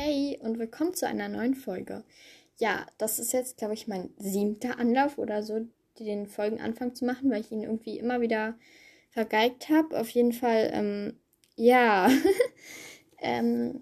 Hey 0.00 0.38
und 0.42 0.60
willkommen 0.60 0.94
zu 0.94 1.08
einer 1.08 1.28
neuen 1.28 1.56
Folge. 1.56 2.04
Ja, 2.58 2.86
das 2.98 3.18
ist 3.18 3.32
jetzt, 3.32 3.56
glaube 3.56 3.74
ich, 3.74 3.88
mein 3.88 4.10
siebter 4.16 4.78
Anlauf 4.78 5.18
oder 5.18 5.42
so, 5.42 5.66
den 5.98 6.28
Folgenanfang 6.28 6.94
zu 6.94 7.04
machen, 7.04 7.32
weil 7.32 7.40
ich 7.40 7.50
ihn 7.50 7.64
irgendwie 7.64 7.98
immer 7.98 8.20
wieder 8.20 8.56
vergeigt 9.10 9.70
habe. 9.70 9.98
Auf 9.98 10.08
jeden 10.10 10.32
Fall, 10.32 10.70
ähm, 10.72 11.16
ja. 11.56 12.12
ähm, 13.20 13.80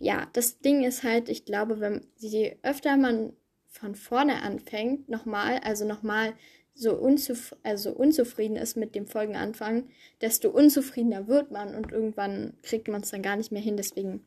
ja, 0.00 0.26
das 0.32 0.58
Ding 0.58 0.82
ist 0.82 1.04
halt, 1.04 1.28
ich 1.28 1.44
glaube, 1.44 1.78
wenn 1.78 2.08
je 2.18 2.56
öfter 2.64 2.96
man 2.96 3.32
von 3.68 3.94
vorne 3.94 4.42
anfängt, 4.42 5.08
nochmal, 5.08 5.60
also 5.62 5.86
nochmal 5.86 6.32
so 6.74 6.92
unzuf 6.96 7.54
also 7.62 7.92
unzufrieden 7.92 8.56
ist 8.56 8.76
mit 8.76 8.96
dem 8.96 9.06
Folgenanfang, 9.06 9.88
desto 10.22 10.50
unzufriedener 10.50 11.28
wird 11.28 11.52
man 11.52 11.76
und 11.76 11.92
irgendwann 11.92 12.54
kriegt 12.62 12.88
man 12.88 13.02
es 13.02 13.10
dann 13.12 13.22
gar 13.22 13.36
nicht 13.36 13.52
mehr 13.52 13.62
hin. 13.62 13.76
Deswegen, 13.76 14.26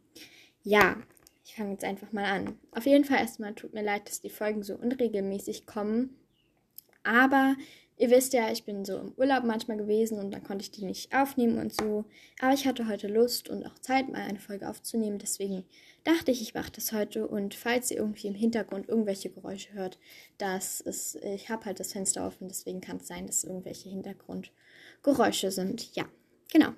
ja, 0.63 0.95
ich 1.45 1.55
fange 1.55 1.73
jetzt 1.73 1.83
einfach 1.83 2.11
mal 2.11 2.25
an. 2.25 2.57
Auf 2.71 2.87
jeden 2.87 3.05
Fall 3.05 3.19
erstmal 3.19 3.53
tut 3.53 3.73
mir 3.73 3.83
leid, 3.83 4.09
dass 4.09 4.19
die 4.19 4.31
Folgen 4.31 4.63
so 4.63 4.75
unregelmäßig 4.75 5.67
kommen. 5.67 6.17
Aber 7.03 7.55
ihr 7.97 8.09
wisst 8.09 8.33
ja, 8.33 8.51
ich 8.51 8.65
bin 8.65 8.83
so 8.83 8.97
im 8.97 9.13
Urlaub 9.15 9.43
manchmal 9.43 9.77
gewesen 9.77 10.17
und 10.17 10.31
dann 10.31 10.43
konnte 10.43 10.63
ich 10.63 10.71
die 10.71 10.83
nicht 10.83 11.13
aufnehmen 11.15 11.59
und 11.59 11.71
so. 11.71 12.05
Aber 12.41 12.51
ich 12.53 12.65
hatte 12.65 12.87
heute 12.87 13.07
Lust 13.07 13.47
und 13.47 13.63
auch 13.63 13.77
Zeit, 13.77 14.09
mal 14.09 14.23
eine 14.23 14.39
Folge 14.39 14.67
aufzunehmen. 14.67 15.19
Deswegen 15.19 15.65
dachte 16.03 16.31
ich, 16.31 16.41
ich 16.41 16.55
mache 16.55 16.71
das 16.71 16.91
heute. 16.91 17.27
Und 17.27 17.53
falls 17.53 17.91
ihr 17.91 17.97
irgendwie 17.97 18.27
im 18.27 18.35
Hintergrund 18.35 18.89
irgendwelche 18.89 19.29
Geräusche 19.29 19.71
hört, 19.73 19.99
das 20.39 20.81
ist, 20.81 21.15
ich 21.17 21.49
habe 21.49 21.65
halt 21.65 21.79
das 21.79 21.93
Fenster 21.93 22.25
offen, 22.25 22.47
deswegen 22.47 22.81
kann 22.81 22.97
es 22.97 23.07
sein, 23.07 23.27
dass 23.27 23.43
irgendwelche 23.43 23.89
Hintergrundgeräusche 23.89 25.51
sind. 25.51 25.95
Ja, 25.95 26.05
genau. 26.51 26.73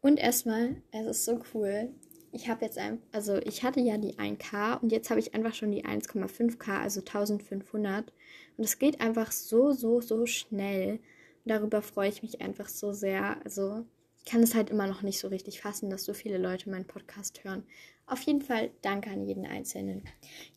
Und 0.00 0.20
erstmal, 0.20 0.80
es 0.92 1.06
ist 1.06 1.24
so 1.24 1.40
cool 1.54 1.92
ich 2.32 2.48
habe 2.48 2.64
jetzt 2.64 2.78
einfach, 2.78 3.04
also 3.12 3.36
ich 3.36 3.62
hatte 3.62 3.80
ja 3.80 3.98
die 3.98 4.14
1K 4.14 4.80
und 4.80 4.90
jetzt 4.90 5.10
habe 5.10 5.20
ich 5.20 5.34
einfach 5.34 5.54
schon 5.54 5.70
die 5.70 5.84
1,5K, 5.84 6.80
also 6.80 7.00
1500. 7.00 8.12
Und 8.56 8.64
es 8.64 8.78
geht 8.78 9.00
einfach 9.00 9.30
so, 9.30 9.72
so, 9.72 10.00
so 10.00 10.24
schnell. 10.26 10.92
Und 10.92 11.50
darüber 11.50 11.82
freue 11.82 12.08
ich 12.08 12.22
mich 12.22 12.40
einfach 12.40 12.68
so 12.68 12.92
sehr. 12.92 13.36
Also 13.44 13.84
ich 14.18 14.24
kann 14.24 14.42
es 14.42 14.54
halt 14.54 14.70
immer 14.70 14.86
noch 14.86 15.02
nicht 15.02 15.18
so 15.18 15.28
richtig 15.28 15.60
fassen, 15.60 15.90
dass 15.90 16.04
so 16.04 16.14
viele 16.14 16.38
Leute 16.38 16.70
meinen 16.70 16.86
Podcast 16.86 17.44
hören. 17.44 17.64
Auf 18.06 18.22
jeden 18.22 18.40
Fall 18.40 18.70
danke 18.80 19.10
an 19.10 19.26
jeden 19.26 19.46
Einzelnen. 19.46 20.02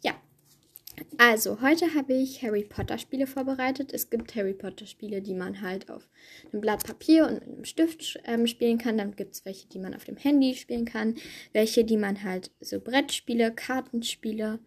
Ja, 0.02 0.14
also, 1.18 1.62
heute 1.62 1.94
habe 1.94 2.14
ich 2.14 2.42
Harry 2.44 2.64
Potter 2.64 2.98
Spiele 2.98 3.28
vorbereitet. 3.28 3.94
Es 3.94 4.10
gibt 4.10 4.36
Harry 4.36 4.54
Potter 4.54 4.86
Spiele, 4.86 5.22
die 5.22 5.34
man 5.34 5.62
halt 5.62 5.90
auf 5.90 6.10
einem 6.52 6.62
Blatt 6.62 6.84
Papier 6.86 7.28
und 7.28 7.42
einem 7.42 7.66
Stift 7.66 8.20
ähm, 8.26 8.48
spielen 8.48 8.78
kann. 8.78 8.98
Dann 8.98 9.16
gibt 9.16 9.36
es 9.36 9.46
welche, 9.46 9.68
die 9.68 9.80
man 9.80 9.94
auf 9.94 10.06
dem 10.06 10.18
Handy 10.18 10.56
spielen 10.56 10.86
kann. 10.86 11.16
Welche, 11.54 11.84
die 11.84 11.98
man 11.98 12.24
halt 12.24 12.52
so 12.60 12.80
Brettspiele, 12.80 13.52
Kartenspiele 13.54 14.60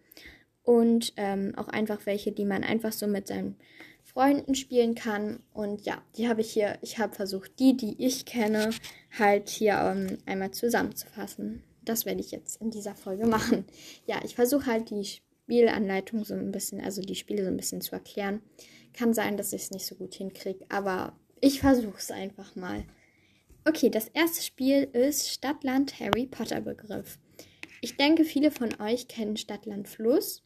und 0.63 1.13
ähm, 1.17 1.53
auch 1.55 1.67
einfach 1.67 2.05
welche, 2.05 2.31
die 2.31 2.45
man 2.45 2.63
einfach 2.63 2.91
so 2.91 3.07
mit 3.07 3.27
seinen 3.27 3.55
Freunden 4.03 4.55
spielen 4.55 4.95
kann. 4.95 5.39
Und 5.53 5.85
ja, 5.85 6.01
die 6.17 6.27
habe 6.27 6.41
ich 6.41 6.51
hier, 6.51 6.77
ich 6.81 6.97
habe 6.97 7.15
versucht, 7.15 7.59
die, 7.59 7.77
die 7.77 8.03
ich 8.03 8.25
kenne, 8.25 8.71
halt 9.17 9.49
hier 9.49 9.75
ähm, 9.75 10.17
einmal 10.25 10.51
zusammenzufassen. 10.51 11.63
Das 11.83 12.05
werde 12.05 12.21
ich 12.21 12.31
jetzt 12.31 12.61
in 12.61 12.71
dieser 12.71 12.95
Folge 12.95 13.25
machen. 13.25 13.65
Ja, 14.05 14.19
ich 14.23 14.35
versuche 14.35 14.65
halt 14.65 14.89
die 14.89 15.05
Spiele 15.05 15.28
Spielanleitung 15.49 16.23
so 16.23 16.35
ein 16.35 16.51
bisschen, 16.51 16.79
also 16.79 17.01
die 17.01 17.15
Spiele 17.15 17.43
so 17.43 17.49
ein 17.49 17.57
bisschen 17.57 17.81
zu 17.81 17.93
erklären. 17.93 18.43
Kann 18.93 19.15
sein, 19.15 19.35
dass 19.35 19.51
ich 19.51 19.63
es 19.63 19.71
nicht 19.71 19.87
so 19.87 19.95
gut 19.95 20.13
hinkriege, 20.13 20.63
aber 20.69 21.17
ich 21.41 21.59
versuche 21.59 21.97
es 21.97 22.11
einfach 22.11 22.55
mal. 22.55 22.85
Okay, 23.67 23.89
das 23.89 24.09
erste 24.09 24.43
Spiel 24.43 24.83
ist 24.93 25.27
Stadtland 25.27 25.99
Harry 25.99 26.27
Potter 26.27 26.61
Begriff. 26.61 27.17
Ich 27.81 27.97
denke, 27.97 28.25
viele 28.25 28.51
von 28.51 28.79
euch 28.79 29.07
kennen 29.07 29.37
Stadtland 29.37 29.87
Fluss. 29.87 30.43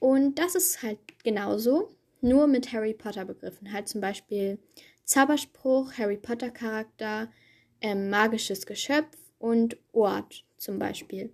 Und 0.00 0.38
das 0.38 0.54
ist 0.54 0.82
halt 0.82 0.98
genauso, 1.24 1.88
nur 2.20 2.46
mit 2.46 2.74
Harry 2.74 2.92
Potter 2.92 3.24
Begriffen. 3.24 3.72
Halt 3.72 3.88
zum 3.88 4.02
Beispiel 4.02 4.58
Zauberspruch, 5.04 5.94
Harry 5.96 6.18
Potter 6.18 6.50
Charakter, 6.50 7.32
ähm, 7.80 8.10
magisches 8.10 8.66
Geschöpf 8.66 9.16
und 9.38 9.78
Ort 9.92 10.44
zum 10.58 10.78
Beispiel. 10.78 11.32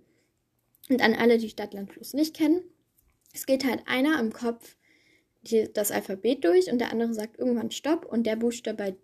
Und 0.89 1.01
an 1.01 1.15
alle, 1.15 1.37
die 1.37 1.49
Stadtland 1.49 1.91
Fluss 1.91 2.13
nicht 2.13 2.33
kennen, 2.33 2.63
es 3.33 3.45
geht 3.45 3.65
halt 3.65 3.83
einer 3.87 4.19
im 4.19 4.31
Kopf 4.31 4.77
die, 5.41 5.71
das 5.71 5.91
Alphabet 5.91 6.45
durch 6.45 6.71
und 6.71 6.79
der 6.79 6.91
andere 6.91 7.13
sagt 7.13 7.37
irgendwann 7.37 7.71
Stopp 7.71 8.05
und 8.05 8.25
der 8.25 8.35
Buchstabe, 8.35 8.95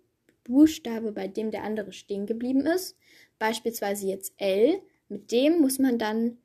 Buchstabe, 0.44 1.12
bei 1.12 1.28
dem 1.28 1.50
der 1.50 1.64
andere 1.64 1.92
stehen 1.92 2.26
geblieben 2.26 2.66
ist, 2.66 2.96
beispielsweise 3.38 4.06
jetzt 4.06 4.32
L, 4.38 4.80
mit 5.08 5.32
dem 5.32 5.60
muss 5.60 5.78
man 5.78 5.98
dann 5.98 6.38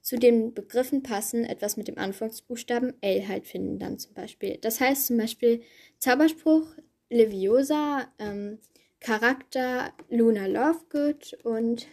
zu 0.00 0.18
den 0.18 0.54
Begriffen 0.54 1.02
passen, 1.02 1.44
etwas 1.44 1.76
mit 1.76 1.88
dem 1.88 1.98
Anfangsbuchstaben 1.98 2.94
L 3.00 3.26
halt 3.28 3.46
finden 3.46 3.78
dann 3.78 3.98
zum 3.98 4.14
Beispiel. 4.14 4.58
Das 4.60 4.80
heißt 4.80 5.06
zum 5.06 5.16
Beispiel 5.16 5.62
Zauberspruch 5.98 6.66
Leviosa, 7.10 8.06
ähm, 8.18 8.58
Charakter 9.00 9.92
Luna 10.08 10.46
Lovegood 10.46 11.34
und 11.44 11.86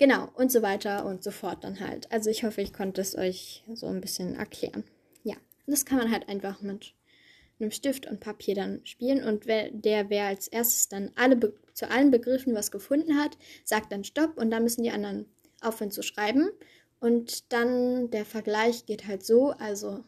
Genau, 0.00 0.30
und 0.32 0.50
so 0.50 0.62
weiter 0.62 1.04
und 1.04 1.22
so 1.22 1.30
fort 1.30 1.62
dann 1.62 1.78
halt. 1.78 2.10
Also 2.10 2.30
ich 2.30 2.42
hoffe, 2.42 2.62
ich 2.62 2.72
konnte 2.72 3.02
es 3.02 3.18
euch 3.18 3.62
so 3.74 3.84
ein 3.84 4.00
bisschen 4.00 4.34
erklären. 4.34 4.82
Ja, 5.24 5.36
das 5.66 5.84
kann 5.84 5.98
man 5.98 6.10
halt 6.10 6.26
einfach 6.26 6.62
mit 6.62 6.94
einem 7.60 7.70
Stift 7.70 8.06
und 8.06 8.18
Papier 8.18 8.54
dann 8.54 8.80
spielen. 8.86 9.22
Und 9.22 9.44
wer, 9.44 9.70
der, 9.70 10.08
wer 10.08 10.24
als 10.24 10.48
erstes 10.48 10.88
dann 10.88 11.10
alle 11.16 11.52
zu 11.74 11.90
allen 11.90 12.10
Begriffen 12.10 12.54
was 12.54 12.70
gefunden 12.70 13.18
hat, 13.18 13.36
sagt 13.62 13.92
dann 13.92 14.02
Stopp 14.02 14.38
und 14.38 14.50
dann 14.50 14.62
müssen 14.62 14.84
die 14.84 14.90
anderen 14.90 15.26
aufhören 15.60 15.90
zu 15.90 16.02
schreiben. 16.02 16.48
Und 16.98 17.52
dann 17.52 18.10
der 18.10 18.24
Vergleich 18.24 18.86
geht 18.86 19.06
halt 19.06 19.22
so, 19.22 19.50
also 19.50 20.02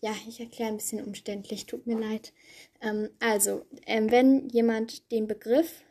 ja, 0.00 0.14
ich 0.28 0.38
erkläre 0.38 0.70
ein 0.70 0.76
bisschen 0.76 1.04
umständlich, 1.04 1.66
tut 1.66 1.88
mir 1.88 1.98
leid. 1.98 2.32
Ähm, 2.80 3.10
also, 3.18 3.66
ähm, 3.84 4.12
wenn 4.12 4.48
jemand 4.50 5.10
den 5.10 5.26
Begriff, 5.26 5.82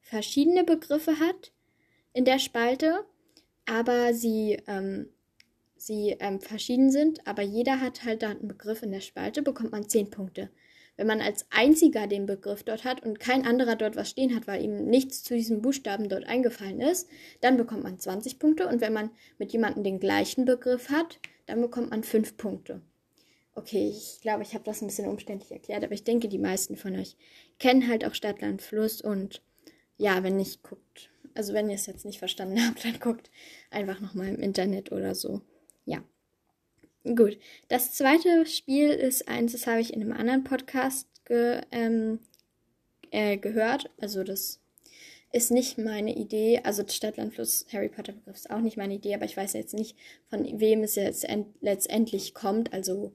verschiedene 0.00 0.64
Begriffe 0.64 1.20
hat, 1.20 1.52
in 2.12 2.24
der 2.24 2.38
Spalte, 2.38 3.04
aber 3.66 4.14
sie, 4.14 4.58
ähm, 4.66 5.08
sie 5.76 6.16
ähm, 6.20 6.40
verschieden 6.40 6.90
sind, 6.90 7.26
aber 7.26 7.42
jeder 7.42 7.80
hat 7.80 8.04
halt 8.04 8.22
da 8.22 8.30
einen 8.30 8.48
Begriff 8.48 8.82
in 8.82 8.92
der 8.92 9.00
Spalte, 9.00 9.42
bekommt 9.42 9.72
man 9.72 9.88
10 9.88 10.10
Punkte. 10.10 10.50
Wenn 10.96 11.06
man 11.06 11.22
als 11.22 11.46
einziger 11.50 12.06
den 12.06 12.26
Begriff 12.26 12.64
dort 12.64 12.84
hat 12.84 13.02
und 13.02 13.18
kein 13.18 13.46
anderer 13.46 13.76
dort 13.76 13.96
was 13.96 14.10
stehen 14.10 14.36
hat, 14.36 14.46
weil 14.46 14.62
ihm 14.62 14.84
nichts 14.84 15.22
zu 15.22 15.34
diesem 15.34 15.62
Buchstaben 15.62 16.08
dort 16.08 16.26
eingefallen 16.26 16.80
ist, 16.80 17.08
dann 17.40 17.56
bekommt 17.56 17.82
man 17.82 17.98
20 17.98 18.38
Punkte. 18.38 18.68
Und 18.68 18.82
wenn 18.82 18.92
man 18.92 19.10
mit 19.38 19.52
jemandem 19.52 19.84
den 19.84 20.00
gleichen 20.00 20.44
Begriff 20.44 20.90
hat, 20.90 21.18
dann 21.46 21.62
bekommt 21.62 21.90
man 21.90 22.04
5 22.04 22.36
Punkte. 22.36 22.82
Okay, 23.54 23.88
ich 23.88 24.20
glaube, 24.20 24.42
ich 24.42 24.54
habe 24.54 24.64
das 24.64 24.82
ein 24.82 24.86
bisschen 24.86 25.08
umständlich 25.08 25.50
erklärt, 25.50 25.82
aber 25.82 25.94
ich 25.94 26.04
denke, 26.04 26.28
die 26.28 26.38
meisten 26.38 26.76
von 26.76 26.94
euch 26.96 27.16
kennen 27.58 27.88
halt 27.88 28.04
auch 28.04 28.14
Stadt, 28.14 28.40
Land, 28.40 28.60
Fluss 28.60 29.00
und 29.00 29.42
ja, 29.96 30.22
wenn 30.22 30.36
nicht, 30.36 30.62
guckt 30.62 31.11
also 31.34 31.52
wenn 31.52 31.68
ihr 31.68 31.74
es 31.74 31.86
jetzt 31.86 32.04
nicht 32.04 32.18
verstanden 32.18 32.60
habt, 32.66 32.84
dann 32.84 32.98
guckt 33.00 33.30
einfach 33.70 34.00
nochmal 34.00 34.28
im 34.28 34.40
Internet 34.40 34.92
oder 34.92 35.14
so. 35.14 35.42
Ja. 35.84 36.02
Gut. 37.04 37.38
Das 37.68 37.92
zweite 37.92 38.46
Spiel 38.46 38.90
ist 38.90 39.28
eins, 39.28 39.52
das 39.52 39.66
habe 39.66 39.80
ich 39.80 39.92
in 39.92 40.00
einem 40.02 40.12
anderen 40.12 40.44
Podcast 40.44 41.08
ge, 41.24 41.60
ähm, 41.72 42.20
äh, 43.10 43.36
gehört. 43.36 43.90
Also 44.00 44.22
das 44.22 44.60
ist 45.32 45.50
nicht 45.50 45.78
meine 45.78 46.14
Idee. 46.14 46.60
Also 46.62 46.84
Stadtlandfluss 46.86 47.66
Harry 47.72 47.88
Potter 47.88 48.12
Begriff 48.12 48.36
ist 48.36 48.50
auch 48.50 48.60
nicht 48.60 48.76
meine 48.76 48.94
Idee, 48.94 49.14
aber 49.14 49.24
ich 49.24 49.36
weiß 49.36 49.54
jetzt 49.54 49.74
nicht, 49.74 49.96
von 50.28 50.60
wem 50.60 50.82
es 50.82 50.94
jetzt 50.94 51.26
letztendlich 51.60 52.34
kommt. 52.34 52.72
Also 52.72 53.12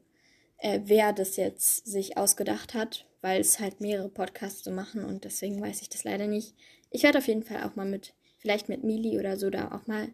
äh, 0.58 0.82
wer 0.84 1.14
das 1.14 1.38
jetzt 1.38 1.86
sich 1.86 2.18
ausgedacht 2.18 2.74
hat, 2.74 3.06
weil 3.28 3.42
es 3.42 3.60
halt 3.60 3.82
mehrere 3.82 4.08
Podcasts 4.08 4.64
zu 4.64 4.70
so 4.70 4.76
machen 4.76 5.04
und 5.04 5.26
deswegen 5.26 5.62
weiß 5.62 5.82
ich 5.82 5.90
das 5.90 6.06
leider 6.06 6.28
nicht. 6.28 6.56
Ich 6.92 7.04
werde 7.04 7.18
auf 7.18 7.28
jeden 7.28 7.44
Fall 7.44 7.64
auch 7.64 7.76
mal 7.76 7.86
mit, 7.86 8.14
vielleicht 8.38 8.70
mit 8.70 8.86
Mili 8.86 9.20
oder 9.20 9.36
so, 9.36 9.50
da 9.50 9.76
auch 9.76 9.86
mal 9.86 10.08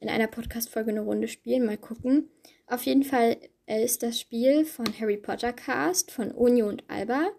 in 0.00 0.08
einer 0.08 0.26
Podcast-Folge 0.26 0.90
eine 0.90 1.02
Runde 1.02 1.28
spielen, 1.28 1.64
mal 1.64 1.78
gucken. 1.78 2.28
Auf 2.66 2.82
jeden 2.82 3.04
Fall 3.04 3.36
äh, 3.66 3.84
ist 3.84 4.02
das 4.02 4.18
Spiel 4.18 4.64
von 4.64 4.86
Harry 4.98 5.16
Potter 5.16 5.52
Cast, 5.52 6.10
von 6.10 6.32
Uni 6.32 6.64
und 6.64 6.82
Alba. 6.88 7.30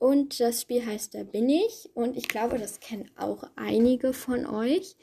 Und 0.00 0.40
das 0.40 0.62
Spiel 0.62 0.84
heißt 0.84 1.14
Da 1.14 1.22
bin 1.22 1.48
ich. 1.48 1.90
Und 1.94 2.16
ich 2.16 2.26
glaube, 2.26 2.58
das 2.58 2.80
kennen 2.80 3.08
auch 3.16 3.44
einige 3.54 4.12
von 4.12 4.44
euch. 4.44 4.96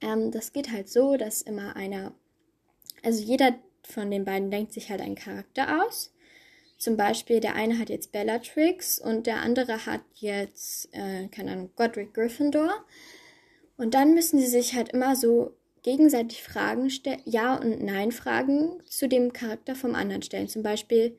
Ähm, 0.00 0.30
das 0.30 0.52
geht 0.52 0.70
halt 0.70 0.88
so, 0.88 1.16
dass 1.16 1.42
immer 1.42 1.74
einer, 1.74 2.14
also 3.02 3.20
jeder 3.20 3.56
von 3.82 4.12
den 4.12 4.24
beiden 4.24 4.52
denkt 4.52 4.72
sich 4.72 4.90
halt 4.90 5.00
einen 5.00 5.16
Charakter 5.16 5.84
aus. 5.84 6.14
Zum 6.82 6.96
Beispiel, 6.96 7.38
der 7.38 7.54
eine 7.54 7.78
hat 7.78 7.90
jetzt 7.90 8.10
Bellatrix 8.10 8.98
und 8.98 9.28
der 9.28 9.36
andere 9.36 9.86
hat 9.86 10.00
jetzt, 10.14 10.92
äh, 10.92 11.28
keine 11.28 11.52
Ahnung, 11.52 11.70
Godric 11.76 12.12
Gryffindor. 12.12 12.72
Und 13.76 13.94
dann 13.94 14.14
müssen 14.14 14.40
sie 14.40 14.48
sich 14.48 14.74
halt 14.74 14.88
immer 14.88 15.14
so 15.14 15.54
gegenseitig 15.84 16.42
Fragen 16.42 16.90
stellen, 16.90 17.22
Ja- 17.24 17.54
und 17.54 17.84
Nein-Fragen 17.84 18.82
zu 18.84 19.08
dem 19.08 19.32
Charakter 19.32 19.76
vom 19.76 19.94
anderen 19.94 20.22
stellen. 20.22 20.48
Zum 20.48 20.64
Beispiel, 20.64 21.16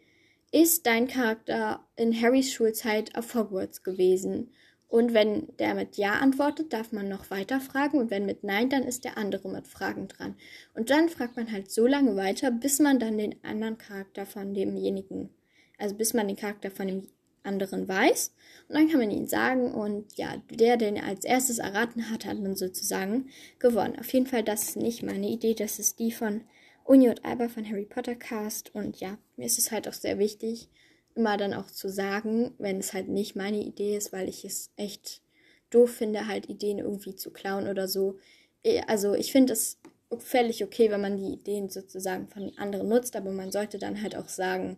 ist 0.52 0.86
dein 0.86 1.08
Charakter 1.08 1.88
in 1.96 2.14
Harrys 2.14 2.52
Schulzeit 2.52 3.18
auf 3.18 3.34
Hogwarts 3.34 3.84
gewesen? 3.84 4.52
Und 4.90 5.14
wenn 5.14 5.48
der 5.60 5.76
mit 5.76 5.96
Ja 5.96 6.16
antwortet, 6.16 6.74
darf 6.74 6.92
man 6.92 7.08
noch 7.08 7.32
weiter 7.32 7.62
fragen. 7.62 8.00
Und 8.00 8.12
wenn 8.12 8.26
mit 8.26 8.44
Nein, 8.44 8.70
dann 8.70 8.84
ist 8.84 9.06
der 9.06 9.18
andere 9.18 9.48
mit 9.48 9.66
Fragen 9.66 10.10
dran. 10.10 10.36
Und 10.74 10.90
dann 10.90 11.08
fragt 11.08 11.38
man 11.38 11.50
halt 11.50 11.72
so 11.72 11.88
lange 11.88 12.18
weiter, 12.18 12.52
bis 12.52 12.80
man 12.80 13.00
dann 13.00 13.18
den 13.18 13.42
anderen 13.46 13.78
Charakter 13.78 14.26
von 14.26 14.54
demjenigen, 14.54 15.30
also 15.78 15.96
bis 15.96 16.14
man 16.14 16.28
den 16.28 16.38
Charakter 16.38 16.72
von 16.72 16.88
dem 16.88 17.08
anderen 17.44 17.88
weiß. 17.88 18.32
Und 18.70 18.76
dann 18.76 18.90
kann 18.90 19.00
man 19.00 19.12
ihn 19.12 19.28
sagen. 19.28 19.74
Und 19.74 20.18
ja, 20.18 20.42
der, 20.50 20.78
den 20.78 20.96
er 20.96 21.06
als 21.06 21.26
erstes 21.26 21.60
erraten 21.60 22.10
hat, 22.10 22.26
hat 22.26 22.38
dann 22.38 22.56
sozusagen 22.56 23.30
gewonnen. 23.60 24.00
Auf 24.00 24.12
jeden 24.14 24.28
Fall, 24.28 24.44
das 24.44 24.70
ist 24.70 24.78
nicht 24.78 25.04
meine 25.04 25.28
Idee. 25.28 25.54
Das 25.54 25.80
ist 25.80 26.00
die 26.00 26.12
von 26.12 26.42
Uni 26.84 27.10
und 27.10 27.24
Alba 27.26 27.50
von 27.50 27.68
Harry 27.70 27.86
Potter 27.86 28.16
Cast. 28.16 28.74
Und 28.74 29.00
ja, 29.00 29.18
mir 29.36 29.46
ist 29.46 29.60
es 29.60 29.72
halt 29.72 29.88
auch 29.88 29.94
sehr 29.94 30.20
wichtig, 30.20 30.70
immer 31.16 31.38
dann 31.38 31.54
auch 31.54 31.68
zu 31.68 31.90
sagen, 31.90 32.54
wenn 32.58 32.80
es 32.80 32.94
halt 32.94 33.08
nicht 33.08 33.36
meine 33.36 33.64
Idee 33.64 33.98
ist, 33.98 34.14
weil 34.14 34.28
ich 34.28 34.46
es 34.46 34.72
echt 34.78 35.22
doof 35.70 35.92
finde, 35.92 36.28
halt 36.28 36.50
Ideen 36.50 36.80
irgendwie 36.80 37.16
zu 37.16 37.32
klauen 37.32 37.68
oder 37.68 37.88
so. 37.88 38.18
Eh, 38.64 38.82
also 38.88 39.14
ich 39.14 39.32
finde 39.32 39.54
es 39.54 39.80
völlig 40.20 40.64
okay, 40.64 40.92
wenn 40.92 41.02
man 41.02 41.18
die 41.18 41.34
Ideen 41.34 41.70
sozusagen 41.70 42.28
von 42.28 42.52
anderen 42.58 42.88
nutzt, 42.88 43.16
aber 43.16 43.32
man 43.32 43.52
sollte 43.52 43.80
dann 43.80 44.02
halt 44.02 44.16
auch 44.16 44.30
sagen, 44.30 44.78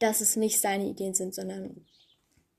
dass 0.00 0.20
es 0.20 0.36
nicht 0.36 0.60
seine 0.60 0.88
Ideen 0.88 1.14
sind, 1.14 1.34
sondern 1.34 1.86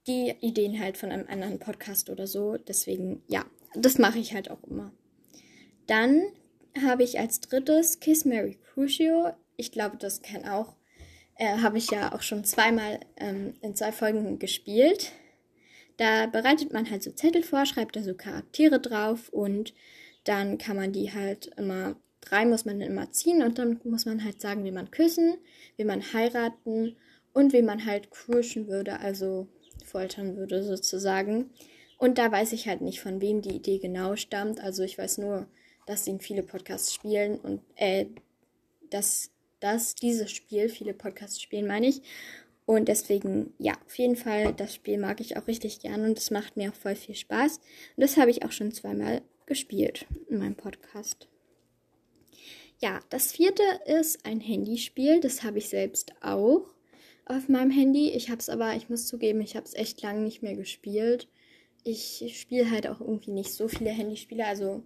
die 0.07 0.33
Ideen 0.39 0.79
halt 0.79 0.97
von 0.97 1.11
einem 1.11 1.27
anderen 1.27 1.59
Podcast 1.59 2.09
oder 2.09 2.25
so. 2.25 2.57
Deswegen, 2.57 3.21
ja, 3.27 3.45
das 3.75 3.97
mache 3.97 4.19
ich 4.19 4.33
halt 4.33 4.49
auch 4.49 4.63
immer. 4.63 4.93
Dann 5.85 6.23
habe 6.81 7.03
ich 7.03 7.19
als 7.19 7.41
drittes 7.41 7.99
Kiss 7.99 8.23
Mary 8.23 8.57
Crucio. 8.73 9.33
Ich 9.57 9.71
glaube, 9.71 9.97
das 9.97 10.21
kennen 10.21 10.47
auch 10.47 10.75
äh, 11.41 11.57
habe 11.57 11.79
ich 11.79 11.89
ja 11.89 12.13
auch 12.13 12.21
schon 12.21 12.43
zweimal 12.43 12.99
ähm, 13.17 13.55
in 13.61 13.75
zwei 13.75 13.91
Folgen 13.91 14.37
gespielt. 14.37 15.11
Da 15.97 16.27
bereitet 16.27 16.71
man 16.71 16.89
halt 16.89 17.01
so 17.01 17.11
Zettel 17.11 17.41
vor, 17.41 17.65
schreibt 17.65 17.95
da 17.95 18.03
so 18.03 18.13
Charaktere 18.13 18.79
drauf 18.79 19.29
und 19.29 19.73
dann 20.23 20.59
kann 20.59 20.75
man 20.75 20.93
die 20.93 21.13
halt 21.13 21.47
immer, 21.57 21.95
drei 22.21 22.45
muss 22.45 22.65
man 22.65 22.79
immer 22.81 23.11
ziehen 23.11 23.41
und 23.41 23.57
dann 23.57 23.79
muss 23.83 24.05
man 24.05 24.23
halt 24.23 24.39
sagen, 24.39 24.63
wie 24.65 24.71
man 24.71 24.91
küssen, 24.91 25.37
wie 25.77 25.83
man 25.83 26.13
heiraten 26.13 26.95
und 27.33 27.53
wie 27.53 27.61
man 27.61 27.85
halt 27.85 28.11
crushen 28.11 28.67
würde, 28.67 28.99
also 28.99 29.47
foltern 29.85 30.35
würde 30.37 30.63
sozusagen. 30.63 31.51
Und 31.97 32.17
da 32.17 32.31
weiß 32.31 32.53
ich 32.53 32.67
halt 32.67 32.81
nicht, 32.81 33.01
von 33.01 33.21
wem 33.21 33.41
die 33.41 33.55
Idee 33.55 33.77
genau 33.77 34.15
stammt. 34.15 34.59
Also 34.59 34.83
ich 34.83 34.97
weiß 34.97 35.19
nur, 35.19 35.47
dass 35.85 36.07
ihn 36.07 36.19
viele 36.19 36.43
Podcasts 36.43 36.93
spielen 36.93 37.39
und 37.39 37.61
äh, 37.75 38.05
dass 38.89 39.31
dass 39.61 39.95
dieses 39.95 40.31
Spiel, 40.31 40.67
viele 40.67 40.93
Podcasts 40.93 41.41
spielen, 41.41 41.67
meine 41.67 41.87
ich. 41.87 42.01
Und 42.65 42.87
deswegen, 42.87 43.53
ja, 43.57 43.73
auf 43.85 43.97
jeden 43.97 44.15
Fall, 44.15 44.53
das 44.53 44.75
Spiel 44.75 44.97
mag 44.97 45.21
ich 45.21 45.37
auch 45.37 45.47
richtig 45.47 45.79
gern 45.79 46.03
und 46.03 46.17
es 46.17 46.31
macht 46.31 46.57
mir 46.57 46.71
auch 46.71 46.75
voll 46.75 46.95
viel 46.95 47.15
Spaß. 47.15 47.57
Und 47.57 48.01
das 48.01 48.17
habe 48.17 48.31
ich 48.31 48.43
auch 48.43 48.51
schon 48.51 48.71
zweimal 48.71 49.21
gespielt 49.45 50.05
in 50.29 50.39
meinem 50.39 50.55
Podcast. 50.55 51.27
Ja, 52.79 52.99
das 53.09 53.31
vierte 53.31 53.63
ist 53.85 54.25
ein 54.25 54.39
Handyspiel. 54.39 55.19
Das 55.21 55.43
habe 55.43 55.59
ich 55.59 55.69
selbst 55.69 56.13
auch 56.21 56.65
auf 57.25 57.49
meinem 57.49 57.71
Handy. 57.71 58.09
Ich 58.09 58.29
habe 58.29 58.39
es 58.39 58.49
aber, 58.49 58.75
ich 58.75 58.89
muss 58.89 59.07
zugeben, 59.07 59.41
ich 59.41 59.55
habe 59.55 59.65
es 59.65 59.73
echt 59.73 60.01
lange 60.01 60.21
nicht 60.21 60.41
mehr 60.41 60.55
gespielt. 60.55 61.27
Ich 61.83 62.23
spiele 62.39 62.69
halt 62.69 62.87
auch 62.87 63.01
irgendwie 63.01 63.31
nicht 63.31 63.53
so 63.53 63.67
viele 63.67 63.89
Handyspiele. 63.89 64.45
Also, 64.45 64.83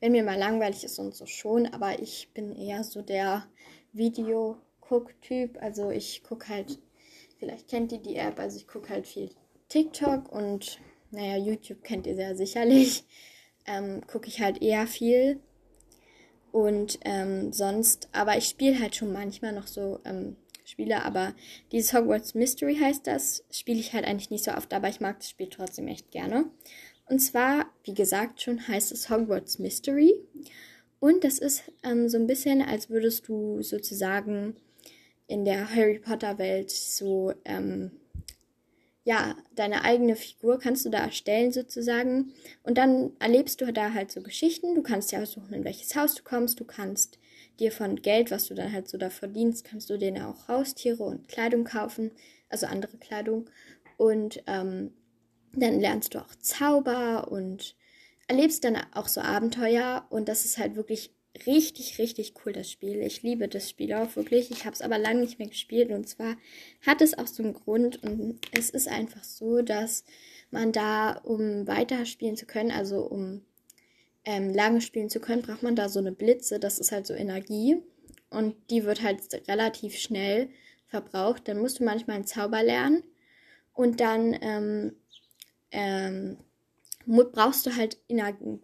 wenn 0.00 0.12
mir 0.12 0.22
mal 0.22 0.38
langweilig 0.38 0.84
ist 0.84 0.98
und 0.98 1.14
so 1.14 1.26
schon, 1.26 1.66
aber 1.66 2.00
ich 2.00 2.30
bin 2.32 2.56
eher 2.56 2.84
so 2.84 3.02
der 3.02 3.46
Video-Guck-Typ. 3.92 5.58
Also 5.60 5.90
ich 5.90 6.22
gucke 6.22 6.48
halt, 6.48 6.78
vielleicht 7.38 7.68
kennt 7.68 7.92
ihr 7.92 7.98
die 7.98 8.16
App, 8.16 8.38
also 8.38 8.56
ich 8.56 8.66
gucke 8.66 8.88
halt 8.88 9.06
viel 9.06 9.30
TikTok 9.68 10.32
und 10.32 10.80
naja, 11.10 11.36
YouTube 11.36 11.82
kennt 11.82 12.06
ihr 12.06 12.14
sehr 12.14 12.36
sicherlich. 12.36 13.04
Ähm, 13.70 14.00
gucke 14.06 14.28
ich 14.28 14.40
halt 14.40 14.62
eher 14.62 14.86
viel. 14.86 15.40
Und 16.52 16.98
ähm, 17.04 17.52
sonst, 17.52 18.08
aber 18.12 18.38
ich 18.38 18.46
spiele 18.46 18.80
halt 18.80 18.96
schon 18.96 19.12
manchmal 19.12 19.52
noch 19.52 19.66
so 19.66 20.00
ähm, 20.06 20.36
Spiele, 20.68 21.04
aber 21.04 21.34
dieses 21.72 21.92
Hogwarts 21.92 22.34
Mystery 22.34 22.76
heißt 22.76 23.06
das, 23.06 23.44
spiele 23.50 23.80
ich 23.80 23.92
halt 23.92 24.04
eigentlich 24.04 24.30
nicht 24.30 24.44
so 24.44 24.52
oft, 24.52 24.72
aber 24.74 24.88
ich 24.88 25.00
mag 25.00 25.18
das 25.18 25.30
Spiel 25.30 25.48
trotzdem 25.48 25.88
echt 25.88 26.10
gerne. 26.10 26.50
Und 27.06 27.20
zwar, 27.20 27.66
wie 27.84 27.94
gesagt, 27.94 28.42
schon 28.42 28.68
heißt 28.68 28.92
es 28.92 29.08
Hogwarts 29.08 29.58
Mystery. 29.58 30.14
Und 31.00 31.24
das 31.24 31.38
ist 31.38 31.62
ähm, 31.82 32.08
so 32.08 32.18
ein 32.18 32.26
bisschen, 32.26 32.60
als 32.60 32.90
würdest 32.90 33.28
du 33.28 33.62
sozusagen 33.62 34.56
in 35.26 35.44
der 35.44 35.74
Harry 35.74 35.98
Potter 35.98 36.38
Welt 36.38 36.70
so, 36.70 37.32
ähm, 37.44 37.92
ja, 39.04 39.36
deine 39.54 39.84
eigene 39.84 40.16
Figur 40.16 40.58
kannst 40.58 40.84
du 40.84 40.90
da 40.90 40.98
erstellen 40.98 41.50
sozusagen. 41.52 42.34
Und 42.62 42.76
dann 42.76 43.12
erlebst 43.20 43.60
du 43.60 43.72
da 43.72 43.94
halt 43.94 44.10
so 44.10 44.20
Geschichten. 44.20 44.74
Du 44.74 44.82
kannst 44.82 45.12
ja 45.12 45.22
aussuchen, 45.22 45.54
in 45.54 45.64
welches 45.64 45.96
Haus 45.96 46.14
du 46.14 46.22
kommst. 46.22 46.60
Du 46.60 46.64
kannst 46.64 47.18
dir 47.60 47.72
von 47.72 47.96
Geld, 47.96 48.30
was 48.30 48.46
du 48.46 48.54
dann 48.54 48.72
halt 48.72 48.88
so 48.88 48.98
da 48.98 49.10
verdienst, 49.10 49.64
kannst 49.64 49.90
du 49.90 49.98
dir 49.98 50.28
auch 50.28 50.48
Haustiere 50.48 51.02
und 51.02 51.28
Kleidung 51.28 51.64
kaufen, 51.64 52.10
also 52.48 52.66
andere 52.66 52.96
Kleidung. 52.98 53.50
Und 53.96 54.42
ähm, 54.46 54.92
dann 55.52 55.80
lernst 55.80 56.14
du 56.14 56.18
auch 56.20 56.34
Zauber 56.40 57.30
und 57.30 57.74
erlebst 58.28 58.64
dann 58.64 58.76
auch 58.94 59.08
so 59.08 59.20
Abenteuer 59.20 60.06
und 60.10 60.28
das 60.28 60.44
ist 60.44 60.58
halt 60.58 60.76
wirklich 60.76 61.10
richtig, 61.46 61.98
richtig 61.98 62.34
cool, 62.44 62.52
das 62.52 62.70
Spiel. 62.70 63.00
Ich 63.00 63.22
liebe 63.22 63.48
das 63.48 63.68
Spiel 63.68 63.92
auch 63.94 64.16
wirklich. 64.16 64.50
Ich 64.50 64.64
habe 64.64 64.74
es 64.74 64.82
aber 64.82 64.98
lange 64.98 65.20
nicht 65.20 65.38
mehr 65.38 65.48
gespielt 65.48 65.90
und 65.90 66.08
zwar 66.08 66.36
hat 66.86 67.00
es 67.00 67.16
auch 67.16 67.26
so 67.26 67.42
einen 67.42 67.54
Grund 67.54 68.02
und 68.02 68.40
es 68.52 68.70
ist 68.70 68.88
einfach 68.88 69.24
so, 69.24 69.62
dass 69.62 70.04
man 70.50 70.72
da, 70.72 71.12
um 71.12 71.66
weiter 71.66 72.06
spielen 72.06 72.36
zu 72.36 72.46
können, 72.46 72.70
also 72.70 73.00
um 73.00 73.42
ähm, 74.28 74.52
lange 74.52 74.82
spielen 74.82 75.08
zu 75.08 75.20
können, 75.20 75.40
braucht 75.40 75.62
man 75.62 75.74
da 75.74 75.88
so 75.88 76.00
eine 76.00 76.12
Blitze, 76.12 76.60
das 76.60 76.78
ist 76.78 76.92
halt 76.92 77.06
so 77.06 77.14
Energie 77.14 77.82
und 78.28 78.54
die 78.68 78.84
wird 78.84 79.02
halt 79.02 79.22
relativ 79.48 79.96
schnell 79.96 80.50
verbraucht. 80.86 81.48
Dann 81.48 81.58
musst 81.58 81.80
du 81.80 81.84
manchmal 81.84 82.16
einen 82.16 82.26
Zauber 82.26 82.62
lernen 82.62 83.02
und 83.72 84.00
dann 84.00 84.36
ähm, 84.42 84.92
ähm, 85.70 86.36
brauchst 87.06 87.64
du 87.64 87.74
halt 87.74 87.96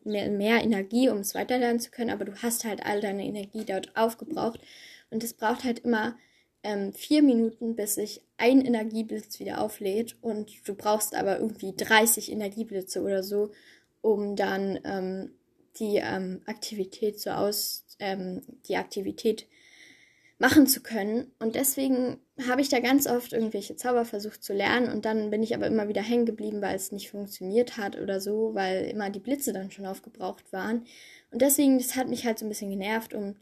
mehr, 0.04 0.28
mehr 0.28 0.62
Energie, 0.62 1.08
um 1.08 1.20
es 1.20 1.34
weiterlernen 1.34 1.80
zu 1.80 1.90
können, 1.90 2.10
aber 2.10 2.26
du 2.26 2.34
hast 2.42 2.66
halt 2.66 2.84
all 2.84 3.00
deine 3.00 3.24
Energie 3.24 3.64
dort 3.64 3.96
aufgebraucht. 3.96 4.60
Und 5.08 5.24
es 5.24 5.32
braucht 5.32 5.64
halt 5.64 5.78
immer 5.78 6.14
ähm, 6.62 6.92
vier 6.92 7.22
Minuten, 7.22 7.74
bis 7.74 7.94
sich 7.94 8.20
ein 8.36 8.60
Energieblitz 8.60 9.40
wieder 9.40 9.62
auflädt. 9.62 10.16
Und 10.20 10.52
du 10.68 10.74
brauchst 10.74 11.14
aber 11.14 11.38
irgendwie 11.38 11.72
30 11.74 12.30
Energieblitze 12.30 13.00
oder 13.00 13.22
so, 13.22 13.50
um 14.02 14.36
dann 14.36 14.78
ähm, 14.84 15.30
die 15.78 15.96
ähm, 15.96 16.42
Aktivität 16.46 17.20
so 17.20 17.30
aus, 17.30 17.84
ähm, 17.98 18.42
die 18.68 18.76
Aktivität 18.76 19.46
machen 20.38 20.66
zu 20.66 20.82
können. 20.82 21.32
Und 21.38 21.54
deswegen 21.54 22.18
habe 22.48 22.60
ich 22.60 22.68
da 22.68 22.80
ganz 22.80 23.06
oft 23.06 23.32
irgendwelche 23.32 23.76
Zauber 23.76 24.04
versucht 24.04 24.42
zu 24.42 24.52
lernen 24.52 24.92
und 24.92 25.04
dann 25.04 25.30
bin 25.30 25.42
ich 25.42 25.54
aber 25.54 25.66
immer 25.66 25.88
wieder 25.88 26.02
hängen 26.02 26.26
geblieben, 26.26 26.60
weil 26.60 26.74
es 26.74 26.92
nicht 26.92 27.10
funktioniert 27.10 27.76
hat 27.76 27.98
oder 27.98 28.20
so, 28.20 28.54
weil 28.54 28.84
immer 28.86 29.10
die 29.10 29.20
Blitze 29.20 29.52
dann 29.52 29.70
schon 29.70 29.86
aufgebraucht 29.86 30.52
waren. 30.52 30.86
Und 31.30 31.40
deswegen, 31.42 31.78
das 31.78 31.96
hat 31.96 32.08
mich 32.08 32.26
halt 32.26 32.38
so 32.38 32.46
ein 32.46 32.48
bisschen 32.48 32.70
genervt 32.70 33.14
und, 33.14 33.36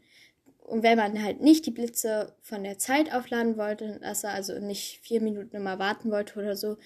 und 0.59 0.83
wenn 0.83 0.97
man 0.97 1.21
halt 1.23 1.41
nicht 1.41 1.65
die 1.65 1.71
Blitze 1.71 2.35
von 2.41 2.63
der 2.63 2.77
Zeit 2.77 3.13
aufladen 3.13 3.57
wollte, 3.57 3.99
dass 3.99 4.23
er 4.23 4.33
also 4.33 4.59
nicht 4.59 4.99
vier 5.01 5.21
Minuten 5.21 5.55
immer 5.55 5.79
warten 5.79 6.11
wollte 6.11 6.39
oder 6.39 6.55
so, 6.55 6.77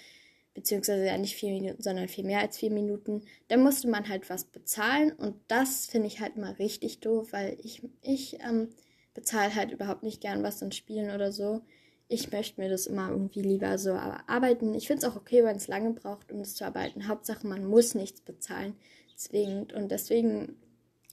beziehungsweise 0.58 1.06
ja 1.06 1.18
nicht 1.18 1.36
vier 1.36 1.54
Minuten, 1.54 1.84
sondern 1.84 2.08
viel 2.08 2.26
mehr 2.26 2.40
als 2.40 2.58
vier 2.58 2.72
Minuten, 2.72 3.22
dann 3.48 3.62
musste 3.62 3.88
man 3.88 4.10
halt 4.10 4.28
was 4.28 4.44
bezahlen 4.44 5.12
und 5.12 5.36
das 5.48 5.86
finde 5.86 6.08
ich 6.08 6.20
halt 6.20 6.36
immer 6.36 6.58
richtig 6.58 7.00
doof, 7.00 7.30
weil 7.32 7.58
ich, 7.62 7.84
ich, 8.02 8.40
ähm, 8.42 8.70
bezahle 9.18 9.56
halt 9.56 9.72
überhaupt 9.72 10.04
nicht 10.04 10.22
gern 10.22 10.44
was 10.44 10.62
in 10.62 10.72
Spielen 10.72 11.10
oder 11.10 11.32
so. 11.32 11.62
Ich 12.08 12.32
möchte 12.32 12.62
mir 12.62 12.70
das 12.70 12.86
immer 12.86 13.10
irgendwie 13.10 13.42
lieber 13.42 13.78
so 13.80 13.94
arbeiten. 13.94 14.76
Ich 14.76 14.86
finde 14.88 15.06
es 15.06 15.12
auch 15.12 15.16
okay, 15.18 15.44
wenn 15.44 15.58
es 15.58 15.68
lange 15.68 15.92
braucht, 15.92 16.32
um 16.32 16.40
das 16.40 16.54
zu 16.54 16.66
arbeiten. 16.66 17.08
Hauptsache, 17.08 17.46
man 17.46 17.66
muss 17.66 17.96
nichts 17.96 18.22
bezahlen, 18.22 18.76
zwingend. 19.16 19.74
Und 19.74 19.92
deswegen 19.92 20.56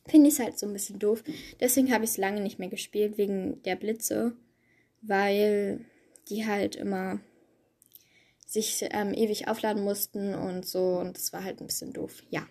finde 0.07 0.29
ich 0.29 0.35
es 0.35 0.41
halt 0.41 0.59
so 0.59 0.67
ein 0.67 0.75
bisschen 0.75 0.99
doof. 0.99 1.25
Deswegen 1.61 1.93
habe 1.93 2.05
ich 2.05 2.11
es 2.11 2.17
lange 2.19 2.43
nicht 2.43 2.59
mehr 2.59 2.69
gespielt, 2.69 3.17
wegen 3.17 3.63
der 3.63 3.77
Blitze, 3.77 4.37
weil 5.01 5.81
die 6.29 6.47
halt 6.47 6.77
immer 6.77 7.21
sich 8.55 8.89
ähm, 8.91 9.13
ewig 9.13 9.49
aufladen 9.49 9.85
mussten 9.85 10.35
und 10.35 10.67
so. 10.67 10.99
Und 10.99 11.17
das 11.19 11.33
war 11.33 11.45
halt 11.45 11.61
ein 11.61 11.67
bisschen 11.67 11.93
doof. 11.93 12.23
Ja. 12.31 12.47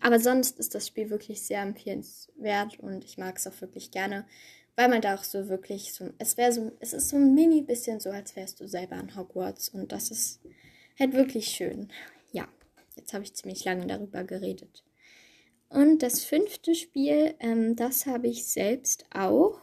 Aber 0.00 0.18
sonst 0.18 0.58
ist 0.58 0.74
das 0.74 0.86
Spiel 0.86 1.10
wirklich 1.10 1.42
sehr 1.42 1.62
empfehlenswert 1.62 2.80
und 2.80 3.04
ich 3.04 3.18
mag 3.18 3.36
es 3.36 3.46
auch 3.46 3.60
wirklich 3.60 3.90
gerne 3.90 4.26
weil 4.80 4.88
man 4.88 5.02
da 5.02 5.14
auch 5.14 5.24
so 5.24 5.50
wirklich 5.50 5.92
so, 5.92 6.10
es 6.16 6.38
wäre 6.38 6.52
so, 6.52 6.72
es 6.80 6.94
ist 6.94 7.10
so 7.10 7.16
ein 7.16 7.34
mini 7.34 7.60
bisschen 7.60 8.00
so, 8.00 8.08
als 8.10 8.34
wärst 8.34 8.60
du 8.60 8.66
selber 8.66 8.96
in 8.96 9.14
Hogwarts 9.14 9.68
und 9.68 9.92
das 9.92 10.10
ist 10.10 10.40
halt 10.98 11.12
wirklich 11.12 11.48
schön. 11.48 11.92
Ja, 12.32 12.48
jetzt 12.96 13.12
habe 13.12 13.24
ich 13.24 13.34
ziemlich 13.34 13.62
lange 13.66 13.86
darüber 13.86 14.24
geredet. 14.24 14.82
Und 15.68 16.02
das 16.02 16.24
fünfte 16.24 16.74
Spiel, 16.74 17.34
ähm, 17.40 17.76
das 17.76 18.06
habe 18.06 18.28
ich 18.28 18.46
selbst 18.46 19.04
auch. 19.12 19.60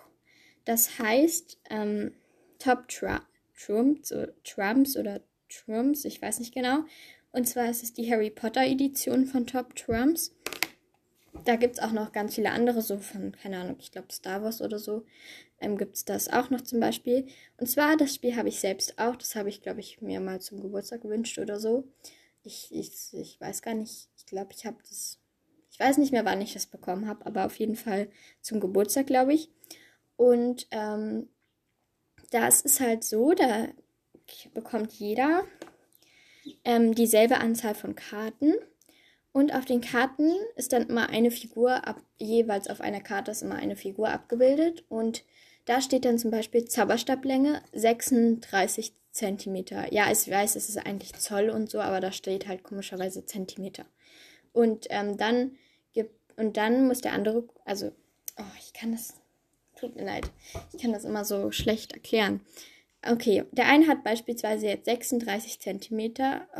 Das 0.66 1.00
heißt 1.00 1.58
ähm, 1.72 2.14
Top 2.60 2.88
Trumps, 2.88 4.14
Trumps 4.44 4.98
oder 4.98 5.22
Trumps, 5.50 6.06
ich 6.06 6.22
weiß 6.22 6.40
nicht 6.40 6.54
genau. 6.54 6.84
Und 7.32 7.48
zwar 7.48 7.70
ist 7.70 7.84
es 7.84 7.94
die 7.94 8.12
Harry 8.12 8.30
Potter 8.30 8.64
Edition 8.64 9.26
von 9.26 9.46
Top 9.46 9.76
Trumps. 9.76 10.34
Da 11.46 11.56
gibt 11.56 11.76
es 11.76 11.84
auch 11.84 11.92
noch 11.92 12.12
ganz 12.12 12.36
viele 12.36 12.52
andere, 12.52 12.82
so 12.82 12.98
von, 12.98 13.32
keine 13.32 13.60
Ahnung, 13.60 13.76
ich 13.80 13.92
glaube 13.92 14.12
Star 14.12 14.42
Wars 14.42 14.62
oder 14.62 14.80
so, 14.80 15.06
ähm, 15.60 15.78
gibt 15.78 15.96
es 15.96 16.06
das 16.06 16.30
auch 16.30 16.50
noch 16.50 16.62
zum 16.62 16.80
Beispiel. 16.80 17.28
Und 17.58 17.68
zwar, 17.68 17.98
das 17.98 18.16
Spiel 18.16 18.36
habe 18.36 18.50
ich 18.50 18.60
selbst 18.60 18.98
auch, 18.98 19.16
das 19.16 19.36
habe 19.36 19.50
ich, 19.50 19.62
glaube 19.62 19.80
ich, 19.80 20.02
mir 20.02 20.20
mal 20.20 20.42
zum 20.42 20.62
Geburtstag 20.62 21.02
gewünscht 21.02 21.38
oder 21.38 21.60
so. 21.60 21.88
Ich, 22.44 22.70
ich, 22.72 23.14
ich 23.14 23.40
weiß 23.40 23.62
gar 23.62 23.74
nicht, 23.74 24.10
ich 24.18 24.26
glaube, 24.26 24.54
ich 24.56 24.66
habe 24.66 24.78
das, 24.90 25.20
ich 25.70 25.80
weiß 25.80 25.98
nicht 25.98 26.12
mehr, 26.12 26.26
wann 26.26 26.42
ich 26.42 26.54
das 26.54 26.66
bekommen 26.66 27.08
habe, 27.08 27.26
aber 27.26 27.46
auf 27.46 27.58
jeden 27.60 27.76
Fall 27.76 28.10
zum 28.42 28.60
Geburtstag, 28.60 29.08
glaube 29.08 29.34
ich. 29.34 29.52
Und 30.16 30.68
ähm, 30.72 31.30
das 32.32 32.62
ist 32.62 32.80
halt 32.80 33.04
so, 33.04 33.34
da 33.34 33.68
bekommt 34.54 34.94
jeder 34.94 35.44
ähm, 36.64 36.96
dieselbe 36.96 37.38
Anzahl 37.38 37.76
von 37.76 37.96
Karten. 37.96 38.54
Und 39.32 39.54
auf 39.54 39.66
den 39.66 39.82
Karten 39.82 40.32
ist 40.56 40.74
dann 40.74 40.88
immer 40.88 41.10
eine 41.10 41.30
Figur, 41.30 41.88
ab, 41.88 42.02
jeweils 42.18 42.68
auf 42.70 42.82
einer 42.82 43.02
Karte 43.02 43.32
ist 43.32 43.44
immer 43.44 43.56
eine 43.56 43.76
Figur 43.76 44.10
abgebildet. 44.10 44.84
Und 44.90 45.24
da 45.66 45.82
steht 45.82 46.06
dann 46.06 46.18
zum 46.18 46.32
Beispiel 46.32 46.66
Zauberstablänge 46.66 47.62
36 47.74 48.94
Zentimeter. 49.12 49.92
Ja, 49.94 50.12
ich 50.12 50.30
weiß, 50.30 50.56
es 50.56 50.70
ist 50.70 50.78
eigentlich 50.78 51.14
Zoll 51.14 51.50
und 51.50 51.70
so, 51.70 51.80
aber 51.80 52.00
da 52.00 52.12
steht 52.12 52.48
halt 52.48 52.64
komischerweise 52.64 53.26
Zentimeter. 53.26 53.86
Und 54.54 54.88
ähm, 54.90 55.18
dann 55.18 55.58
gibt 55.94 56.16
und 56.38 56.58
dann 56.58 56.88
muss 56.88 57.02
der 57.02 57.14
andere, 57.14 57.44
also, 57.66 57.92
oh, 58.38 58.44
ich 58.60 58.74
kann 58.74 58.92
das, 58.92 59.16
tut 59.76 59.96
mir 59.96 60.06
leid, 60.06 60.30
ich 60.74 60.82
kann 60.82 60.94
das 60.94 61.04
immer 61.04 61.26
so 61.26 61.52
schlecht 61.52 61.94
erklären. 61.94 62.42
Okay, 63.10 63.46
der 63.52 63.68
eine 63.68 63.88
hat 63.88 64.04
beispielsweise 64.04 64.68
jetzt 64.68 64.86
36 64.86 65.60
cm 65.60 66.14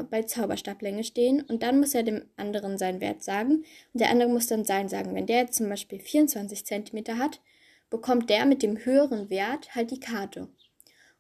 bei 0.10 0.24
Zauberstablänge 0.24 1.04
stehen 1.04 1.42
und 1.42 1.62
dann 1.62 1.80
muss 1.80 1.94
er 1.94 2.04
dem 2.04 2.24
anderen 2.38 2.78
seinen 2.78 3.02
Wert 3.02 3.22
sagen 3.22 3.66
und 3.94 4.00
der 4.00 4.10
andere 4.10 4.30
muss 4.30 4.48
dann 4.48 4.64
sein 4.64 4.88
sagen. 4.88 5.14
Wenn 5.14 5.26
der 5.26 5.42
jetzt 5.42 5.58
zum 5.58 5.68
Beispiel 5.68 6.00
24 6.00 6.66
cm 6.66 7.18
hat, 7.18 7.42
bekommt 7.90 8.30
der 8.30 8.46
mit 8.46 8.64
dem 8.64 8.78
höheren 8.78 9.30
Wert 9.30 9.76
halt 9.76 9.92
die 9.92 10.00
Karte 10.00 10.48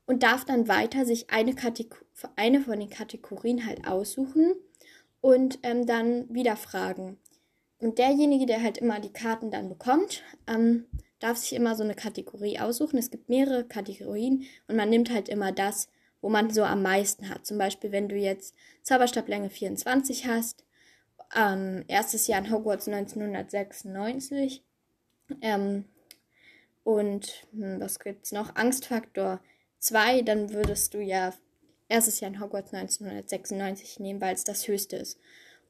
und 0.06 0.24
darf 0.24 0.46
dann 0.46 0.68
weiter 0.68 1.06
sich 1.06 1.30
eine, 1.30 1.54
eine 2.38 2.62
von 2.62 2.80
den 2.80 2.90
Kategorien 2.90 3.66
halt 3.66 3.86
aussuchen 3.86 4.54
und 5.20 5.60
ähm, 5.64 5.86
dann 5.86 6.34
wieder 6.34 6.56
fragen. 6.56 7.18
Und 7.80 8.00
derjenige, 8.00 8.46
der 8.46 8.64
halt 8.64 8.78
immer 8.78 9.00
die 9.00 9.14
Karten 9.14 9.52
dann 9.52 9.70
bekommt, 9.70 10.24
ähm, 10.48 10.86
darf 11.20 11.38
sich 11.38 11.54
immer 11.54 11.76
so 11.76 11.84
eine 11.84 11.96
Kategorie 11.96 12.60
aussuchen. 12.60 12.98
Es 12.98 13.12
gibt 13.12 13.30
mehrere 13.30 13.66
Kategorien 13.66 14.46
und 14.68 14.76
man 14.76 14.90
nimmt 14.90 15.12
halt 15.12 15.30
immer 15.30 15.52
das, 15.52 15.90
wo 16.22 16.30
man 16.30 16.52
so 16.52 16.64
am 16.64 16.82
meisten 16.82 17.30
hat. 17.30 17.46
Zum 17.46 17.58
Beispiel, 17.58 17.92
wenn 17.92 18.10
du 18.10 18.16
jetzt 18.16 18.56
Zauberstabslänge 18.84 19.50
24 19.50 20.28
hast, 20.28 20.64
ähm, 21.36 21.84
erstes 21.88 22.28
Jahr 22.28 22.40
in 22.40 22.52
Hogwarts 22.52 22.88
1996 22.88 24.64
ähm, 25.42 25.86
und 26.84 27.46
hm, 27.52 27.80
was 27.80 28.00
gibt's 28.00 28.32
noch? 28.32 28.56
Angstfaktor 28.56 29.42
2, 29.80 30.22
dann 30.22 30.54
würdest 30.54 30.94
du 30.94 31.02
ja 31.02 31.34
erstes 31.90 32.20
Jahr 32.20 32.32
in 32.32 32.40
Hogwarts 32.40 32.74
1996 32.74 34.00
nehmen, 34.00 34.22
weil 34.22 34.36
es 34.36 34.44
das 34.44 34.68
höchste 34.68 34.98
ist. 34.98 35.20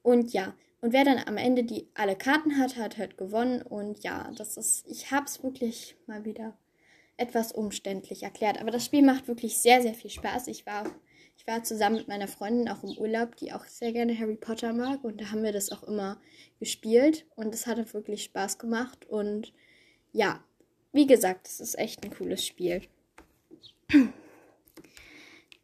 Und 0.04 0.34
ja, 0.34 0.54
und 0.80 0.94
wer 0.94 1.04
dann 1.04 1.18
am 1.26 1.38
Ende 1.38 1.64
die 1.64 1.88
alle 1.96 2.16
Karten 2.16 2.58
hat, 2.60 2.78
hat 2.78 2.98
halt 2.98 3.18
gewonnen. 3.18 3.62
Und 3.62 4.04
ja, 4.04 4.32
das 4.38 4.58
ist, 4.58 4.86
ich 4.88 5.12
habe 5.12 5.26
es 5.26 5.42
wirklich 5.44 5.96
mal 6.06 6.24
wieder 6.24 6.58
etwas 7.18 7.52
umständlich 7.52 8.24
erklärt. 8.24 8.60
Aber 8.60 8.70
das 8.70 8.86
Spiel 8.86 9.04
macht 9.04 9.28
wirklich 9.28 9.58
sehr, 9.58 9.82
sehr 9.82 9.96
viel 9.96 10.12
Spaß. 10.12 10.48
Ich 10.48 10.68
war, 10.68 10.86
ich 11.36 11.48
war 11.48 11.64
zusammen 11.64 11.98
mit 11.98 12.08
meiner 12.08 12.28
Freundin 12.28 12.70
auch 12.70 12.84
im 12.84 12.96
Urlaub, 12.98 13.36
die 13.38 13.54
auch 13.54 13.66
sehr 13.66 13.92
gerne 13.92 14.18
Harry 14.18 14.36
Potter 14.36 14.72
mag. 14.72 15.04
Und 15.04 15.20
da 15.20 15.32
haben 15.32 15.44
wir 15.44 15.52
das 15.52 15.72
auch 15.72 15.82
immer 15.84 16.22
gespielt. 16.60 17.26
Und 17.36 17.56
es 17.56 17.66
hat 17.66 17.94
wirklich 17.96 18.24
Spaß 18.26 18.60
gemacht. 18.60 19.06
Und 19.10 19.54
ja, 20.14 20.44
wie 20.94 21.08
gesagt, 21.08 21.48
es 21.48 21.60
ist 21.60 21.80
echt 21.80 22.04
ein 22.04 22.12
cooles 22.12 22.46
Spiel. 22.46 22.84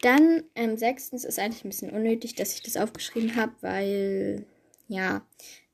Dann, 0.01 0.43
ähm, 0.55 0.75
sechstens 0.75 1.23
ist 1.23 1.37
eigentlich 1.37 1.63
ein 1.63 1.69
bisschen 1.69 1.91
unnötig, 1.91 2.33
dass 2.33 2.55
ich 2.55 2.63
das 2.63 2.77
aufgeschrieben 2.77 3.35
habe, 3.35 3.53
weil 3.61 4.45
ja, 4.93 5.25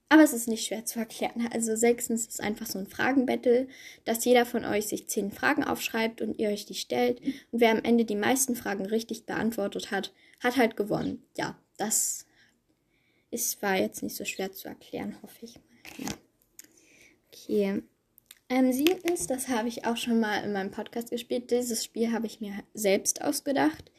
aber 0.07 0.23
es 0.23 0.33
ist 0.33 0.47
nicht 0.47 0.65
schwer 0.65 0.85
zu 0.85 0.97
erklären. 0.97 1.47
Also 1.53 1.75
sechstens 1.75 2.25
ist 2.25 2.41
einfach 2.41 2.65
so 2.65 2.79
ein 2.79 2.87
Fragenbattle, 2.87 3.67
dass 4.05 4.25
jeder 4.25 4.45
von 4.45 4.65
euch 4.65 4.87
sich 4.87 5.07
zehn 5.07 5.31
Fragen 5.31 5.63
aufschreibt 5.63 6.21
und 6.21 6.39
ihr 6.39 6.49
euch 6.49 6.65
die 6.65 6.73
stellt. 6.73 7.21
Und 7.51 7.59
wer 7.59 7.71
am 7.71 7.83
Ende 7.83 8.05
die 8.05 8.15
meisten 8.15 8.55
Fragen 8.55 8.87
richtig 8.87 9.25
beantwortet 9.25 9.91
hat, 9.91 10.11
hat 10.39 10.57
halt 10.57 10.75
gewonnen. 10.75 11.23
Ja, 11.37 11.59
das 11.77 12.25
ist, 13.29 13.61
war 13.61 13.75
jetzt 13.75 14.01
nicht 14.01 14.15
so 14.15 14.25
schwer 14.25 14.51
zu 14.51 14.67
erklären, 14.67 15.15
hoffe 15.21 15.45
ich 15.45 15.55
mal. 15.55 15.63
Ja. 15.97 16.09
Okay. 17.31 17.83
Ähm, 18.51 18.73
siebtens, 18.73 19.27
das 19.27 19.47
habe 19.47 19.67
ich 19.67 19.85
auch 19.85 19.97
schon 19.97 20.19
mal 20.19 20.43
in 20.43 20.53
meinem 20.53 20.71
Podcast 20.71 21.11
gespielt. 21.11 21.51
Dieses 21.51 21.83
Spiel 21.83 22.11
habe 22.11 22.25
ich 22.25 22.41
mir 22.41 22.63
selbst 22.73 23.21
ausgedacht. 23.21 23.91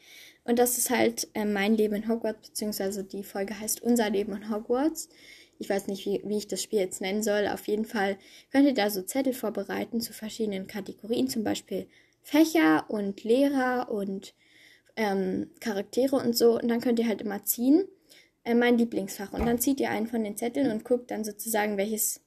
Und 0.43 0.57
das 0.57 0.77
ist 0.77 0.89
halt 0.89 1.27
äh, 1.33 1.45
mein 1.45 1.75
Leben 1.75 1.95
in 1.95 2.07
Hogwarts, 2.07 2.49
beziehungsweise 2.49 3.03
die 3.03 3.23
Folge 3.23 3.59
heißt 3.59 3.81
Unser 3.81 4.09
Leben 4.09 4.33
in 4.33 4.49
Hogwarts. 4.49 5.09
Ich 5.59 5.69
weiß 5.69 5.87
nicht, 5.87 6.05
wie, 6.05 6.21
wie 6.25 6.37
ich 6.37 6.47
das 6.47 6.63
Spiel 6.63 6.79
jetzt 6.79 7.01
nennen 7.01 7.21
soll. 7.21 7.47
Auf 7.47 7.67
jeden 7.67 7.85
Fall 7.85 8.17
könnt 8.51 8.67
ihr 8.67 8.73
da 8.73 8.89
so 8.89 9.03
Zettel 9.03 9.33
vorbereiten 9.33 10.01
zu 10.01 10.13
verschiedenen 10.13 10.65
Kategorien, 10.65 11.27
zum 11.27 11.43
Beispiel 11.43 11.87
Fächer 12.23 12.85
und 12.89 13.23
Lehrer 13.23 13.91
und 13.91 14.33
ähm, 14.95 15.51
Charaktere 15.59 16.15
und 16.15 16.35
so. 16.35 16.59
Und 16.59 16.67
dann 16.67 16.81
könnt 16.81 16.97
ihr 16.97 17.07
halt 17.07 17.21
immer 17.21 17.43
ziehen, 17.43 17.87
äh, 18.43 18.55
mein 18.55 18.77
Lieblingsfach. 18.77 19.33
Und 19.33 19.45
dann 19.45 19.59
zieht 19.59 19.79
ihr 19.79 19.91
einen 19.91 20.07
von 20.07 20.23
den 20.23 20.37
Zetteln 20.37 20.71
und 20.71 20.83
guckt 20.83 21.11
dann 21.11 21.23
sozusagen, 21.23 21.77
welches 21.77 22.21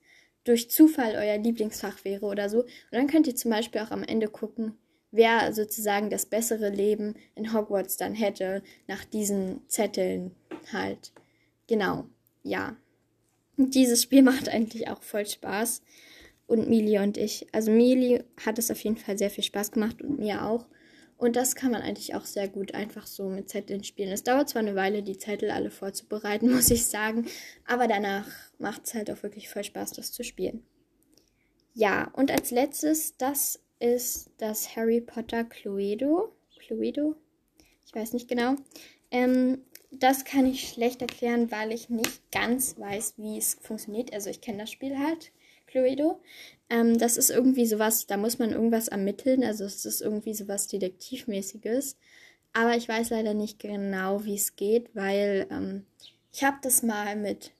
durch 0.44 0.70
Zufall 0.70 1.16
euer 1.16 1.38
Lieblingsfach 1.38 2.04
wäre 2.04 2.26
oder 2.26 2.48
so. 2.48 2.60
Und 2.60 2.70
dann 2.92 3.08
könnt 3.08 3.26
ihr 3.26 3.34
zum 3.34 3.50
Beispiel 3.50 3.80
auch 3.80 3.90
am 3.90 4.04
Ende 4.04 4.28
gucken, 4.28 4.78
wer 5.14 5.52
sozusagen 5.52 6.10
das 6.10 6.26
bessere 6.26 6.70
Leben 6.70 7.14
in 7.36 7.52
Hogwarts 7.54 7.96
dann 7.96 8.14
hätte, 8.14 8.62
nach 8.88 9.04
diesen 9.04 9.62
Zetteln 9.68 10.34
halt. 10.72 11.12
Genau, 11.68 12.06
ja. 12.42 12.76
Dieses 13.56 14.02
Spiel 14.02 14.22
macht 14.30 14.48
eigentlich 14.48 14.88
auch 14.88 15.02
voll 15.02 15.26
Spaß. 15.26 15.82
Und 16.46 16.68
Mili 16.68 16.98
und 16.98 17.16
ich, 17.16 17.46
also 17.52 17.70
Mili 17.70 18.22
hat 18.44 18.58
es 18.58 18.70
auf 18.70 18.80
jeden 18.82 18.96
Fall 18.96 19.16
sehr 19.16 19.30
viel 19.30 19.44
Spaß 19.44 19.70
gemacht 19.70 20.02
und 20.02 20.18
mir 20.18 20.44
auch. 20.44 20.66
Und 21.16 21.36
das 21.36 21.54
kann 21.54 21.70
man 21.70 21.80
eigentlich 21.80 22.14
auch 22.16 22.24
sehr 22.24 22.48
gut 22.48 22.74
einfach 22.74 23.06
so 23.06 23.28
mit 23.28 23.48
Zetteln 23.48 23.84
spielen. 23.84 24.10
Es 24.10 24.24
dauert 24.24 24.48
zwar 24.48 24.60
eine 24.60 24.74
Weile, 24.74 25.02
die 25.02 25.16
Zettel 25.16 25.50
alle 25.52 25.70
vorzubereiten, 25.70 26.50
muss 26.54 26.70
ich 26.70 26.86
sagen, 26.86 27.26
aber 27.66 27.86
danach 27.86 28.26
macht 28.58 28.86
es 28.86 28.94
halt 28.94 29.10
auch 29.10 29.22
wirklich 29.22 29.48
voll 29.48 29.64
Spaß, 29.64 29.92
das 29.92 30.12
zu 30.12 30.24
spielen. 30.24 30.64
Ja, 31.72 32.10
und 32.14 32.30
als 32.30 32.50
letztes 32.50 33.16
das 33.16 33.60
ist 33.84 34.30
das 34.38 34.76
Harry 34.76 35.02
Potter 35.02 35.44
Cluedo. 35.44 36.32
Cluedo? 36.58 37.16
Ich 37.86 37.94
weiß 37.94 38.14
nicht 38.14 38.28
genau. 38.28 38.56
Ähm, 39.10 39.58
das 39.90 40.24
kann 40.24 40.46
ich 40.46 40.70
schlecht 40.70 41.02
erklären, 41.02 41.50
weil 41.50 41.70
ich 41.70 41.90
nicht 41.90 42.32
ganz 42.32 42.78
weiß, 42.78 43.14
wie 43.18 43.36
es 43.36 43.54
funktioniert. 43.60 44.12
Also 44.14 44.30
ich 44.30 44.40
kenne 44.40 44.58
das 44.58 44.70
Spiel 44.70 44.98
halt, 44.98 45.32
Cluedo. 45.66 46.20
Ähm, 46.70 46.98
das 46.98 47.18
ist 47.18 47.28
irgendwie 47.28 47.66
sowas, 47.66 48.06
da 48.06 48.16
muss 48.16 48.38
man 48.38 48.52
irgendwas 48.52 48.88
ermitteln. 48.88 49.44
Also 49.44 49.64
es 49.64 49.84
ist 49.84 50.00
irgendwie 50.00 50.34
sowas 50.34 50.66
Detektivmäßiges. 50.66 51.98
Aber 52.54 52.76
ich 52.76 52.88
weiß 52.88 53.10
leider 53.10 53.34
nicht 53.34 53.58
genau, 53.58 54.24
wie 54.24 54.36
es 54.36 54.56
geht, 54.56 54.94
weil 54.94 55.46
ähm, 55.50 55.84
ich 56.32 56.42
habe 56.42 56.56
das 56.62 56.82
mal 56.82 57.16
mit 57.16 57.52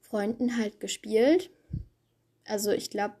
Freunden 0.00 0.56
halt 0.56 0.78
gespielt. 0.78 1.50
Also 2.44 2.70
ich 2.70 2.90
glaube, 2.90 3.14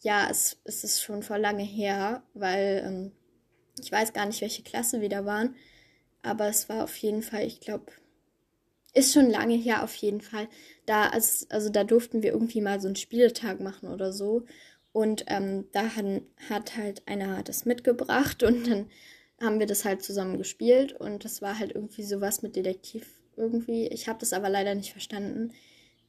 ja, 0.00 0.28
es, 0.30 0.58
es 0.64 0.84
ist 0.84 1.02
schon 1.02 1.22
vor 1.22 1.38
lange 1.38 1.64
her, 1.64 2.22
weil 2.34 2.82
ähm, 2.84 3.12
ich 3.80 3.90
weiß 3.90 4.12
gar 4.12 4.26
nicht, 4.26 4.40
welche 4.40 4.62
Klasse 4.62 5.00
wir 5.00 5.08
da 5.08 5.24
waren. 5.24 5.56
Aber 6.22 6.48
es 6.48 6.68
war 6.68 6.84
auf 6.84 6.96
jeden 6.98 7.22
Fall, 7.22 7.46
ich 7.46 7.60
glaube, 7.60 7.86
ist 8.94 9.12
schon 9.12 9.30
lange 9.30 9.54
her 9.54 9.84
auf 9.84 9.94
jeden 9.96 10.20
Fall. 10.20 10.48
Da, 10.86 11.08
also, 11.08 11.46
also 11.50 11.70
da 11.70 11.84
durften 11.84 12.22
wir 12.22 12.32
irgendwie 12.32 12.60
mal 12.60 12.80
so 12.80 12.88
einen 12.88 12.96
Spieltag 12.96 13.60
machen 13.60 13.88
oder 13.88 14.12
so. 14.12 14.44
Und 14.92 15.24
ähm, 15.28 15.66
da 15.72 15.94
hat, 15.94 16.04
hat 16.48 16.76
halt 16.76 17.06
einer 17.06 17.42
das 17.42 17.64
mitgebracht 17.64 18.42
und 18.42 18.66
dann 18.66 18.90
haben 19.40 19.60
wir 19.60 19.66
das 19.66 19.84
halt 19.84 20.02
zusammen 20.02 20.38
gespielt. 20.38 20.92
Und 20.92 21.24
das 21.24 21.42
war 21.42 21.58
halt 21.58 21.74
irgendwie 21.74 22.02
sowas 22.02 22.42
mit 22.42 22.56
Detektiv 22.56 23.06
irgendwie. 23.36 23.86
Ich 23.88 24.08
habe 24.08 24.18
das 24.18 24.32
aber 24.32 24.48
leider 24.48 24.74
nicht 24.74 24.92
verstanden. 24.92 25.52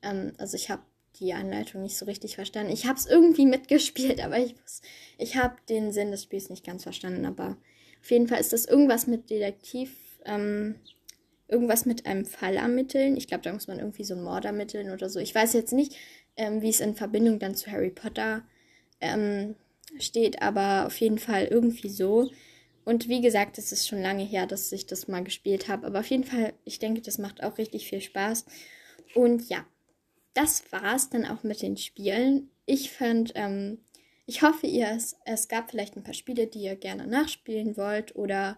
Ähm, 0.02 0.34
also 0.38 0.56
ich 0.56 0.70
habe 0.70 0.82
die 1.20 1.34
Anleitung 1.34 1.82
nicht 1.82 1.98
so 1.98 2.06
richtig 2.06 2.36
verstanden. 2.36 2.72
Ich 2.72 2.86
habe 2.86 2.98
es 2.98 3.06
irgendwie 3.06 3.46
mitgespielt, 3.46 4.20
aber 4.24 4.40
ich, 4.40 4.56
ich 5.18 5.38
habe 5.38 5.56
den 5.68 5.92
Sinn 5.92 6.12
des 6.12 6.24
Spiels 6.24 6.50
nicht 6.50 6.66
ganz 6.66 6.84
verstanden. 6.84 7.26
Aber 7.26 7.58
auf 8.02 8.12
jeden 8.12 8.28
Fall 8.28 8.40
ist 8.40 8.54
das 8.54 8.66
irgendwas 8.66 9.08
mit 9.08 9.30
Detektiv, 9.30 9.96
ähm, 10.26 10.76
irgendwas 11.48 11.86
mit 11.86 12.06
einem 12.06 12.26
Fall 12.26 12.56
ermitteln. 12.56 13.18
Ich 13.18 13.28
glaube, 13.28 13.44
da 13.44 13.54
muss 13.54 13.68
man 13.68 13.80
irgendwie 13.80 14.04
so 14.04 14.14
einen 14.14 14.24
Mord 14.24 14.46
ermitteln 14.46 14.92
oder 14.92 15.10
so. 15.10 15.20
Ich 15.20 15.34
weiß 15.34 15.54
jetzt 15.54 15.74
nicht, 15.74 15.96
ähm, 16.38 16.62
wie 16.62 16.70
es 16.70 16.80
in 16.80 16.96
Verbindung 16.96 17.40
dann 17.40 17.56
zu 17.56 17.72
Harry 17.72 17.90
Potter 17.90 18.44
ähm, 19.02 19.56
steht, 19.98 20.42
aber 20.42 20.86
auf 20.86 20.98
jeden 20.98 21.18
Fall 21.18 21.46
irgendwie 21.46 21.90
so. 21.90 22.30
Und 22.86 23.08
wie 23.08 23.22
gesagt, 23.22 23.58
es 23.58 23.72
ist 23.72 23.88
schon 23.88 24.02
lange 24.02 24.24
her, 24.24 24.48
dass 24.48 24.72
ich 24.72 24.86
das 24.86 25.08
mal 25.08 25.24
gespielt 25.24 25.68
habe. 25.68 25.88
Aber 25.88 26.00
auf 26.00 26.08
jeden 26.08 26.24
Fall, 26.24 26.54
ich 26.66 26.80
denke, 26.80 27.02
das 27.02 27.18
macht 27.18 27.44
auch 27.44 27.58
richtig 27.58 27.88
viel 27.88 28.02
Spaß. 28.02 28.46
Und 29.16 29.50
ja, 29.50 29.66
das 30.40 30.72
war's 30.72 31.10
dann 31.10 31.26
auch 31.26 31.44
mit 31.44 31.62
den 31.62 31.76
Spielen. 31.76 32.50
Ich 32.66 32.92
fand, 32.92 33.34
ähm, 33.36 33.80
ich 34.26 34.42
hoffe, 34.42 34.68
ihr 34.68 34.88
es, 34.90 35.18
es 35.26 35.50
gab 35.50 35.70
vielleicht 35.70 35.98
ein 35.98 36.04
paar 36.04 36.14
Spiele, 36.14 36.48
die 36.48 36.62
ihr 36.62 36.78
gerne 36.78 37.08
nachspielen 37.08 37.76
wollt 37.76 38.16
oder 38.16 38.58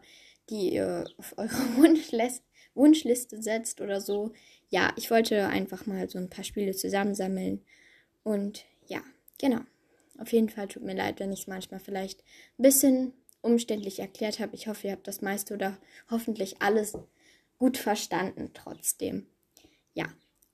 die 0.51 0.73
ihr 0.73 1.05
auf 1.17 1.33
eure 1.38 1.50
Wunschliste, 1.77 2.45
Wunschliste 2.75 3.41
setzt 3.41 3.81
oder 3.81 4.00
so. 4.00 4.31
Ja, 4.69 4.93
ich 4.95 5.09
wollte 5.09 5.47
einfach 5.47 5.88
mal 5.88 6.07
so 6.07 6.19
ein 6.19 6.29
paar 6.29 6.43
Spiele 6.43 6.73
zusammensammeln. 6.73 7.65
Und 8.21 8.63
ja, 8.85 9.01
genau. 9.39 9.61
Auf 10.19 10.31
jeden 10.33 10.50
Fall 10.50 10.67
tut 10.67 10.83
mir 10.83 10.95
leid, 10.95 11.19
wenn 11.19 11.33
ich 11.33 11.41
es 11.41 11.47
manchmal 11.47 11.79
vielleicht 11.79 12.21
ein 12.59 12.63
bisschen 12.63 13.13
umständlich 13.41 13.97
erklärt 13.97 14.39
habe. 14.39 14.55
Ich 14.55 14.67
hoffe, 14.67 14.85
ihr 14.85 14.93
habt 14.93 15.07
das 15.07 15.21
meiste 15.21 15.55
oder 15.55 15.79
hoffentlich 16.11 16.61
alles 16.61 16.95
gut 17.57 17.77
verstanden 17.77 18.51
trotzdem. 18.53 19.25
Ja. 19.95 20.05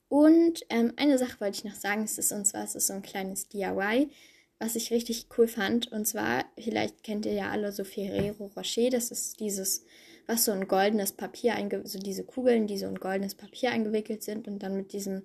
Und 0.08 0.64
ähm, 0.70 0.92
eine 0.96 1.18
Sache 1.18 1.40
wollte 1.40 1.58
ich 1.58 1.64
noch 1.64 1.74
sagen, 1.74 2.02
es 2.02 2.18
ist 2.18 2.32
und 2.32 2.46
zwar 2.46 2.64
es 2.64 2.74
ist 2.74 2.86
so 2.86 2.94
ein 2.94 3.02
kleines 3.02 3.48
DIY, 3.48 4.10
was 4.58 4.74
ich 4.74 4.90
richtig 4.90 5.26
cool 5.36 5.46
fand. 5.46 5.92
Und 5.92 6.06
zwar, 6.06 6.44
vielleicht 6.58 7.02
kennt 7.02 7.26
ihr 7.26 7.34
ja 7.34 7.50
alle 7.50 7.72
so 7.72 7.84
Ferrero 7.84 8.50
Rocher, 8.56 8.90
das 8.90 9.10
ist 9.10 9.40
dieses, 9.40 9.84
was 10.26 10.44
so 10.44 10.52
ein 10.52 10.66
goldenes 10.66 11.12
Papier 11.12 11.56
so 11.84 11.98
diese 11.98 12.24
Kugeln, 12.24 12.66
die 12.66 12.78
so 12.78 12.86
in 12.86 12.96
goldenes 12.96 13.34
Papier 13.34 13.70
eingewickelt 13.70 14.22
sind 14.22 14.48
und 14.48 14.62
dann 14.62 14.76
mit 14.76 14.92
diesem 14.92 15.22